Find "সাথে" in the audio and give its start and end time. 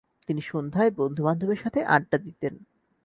1.63-1.79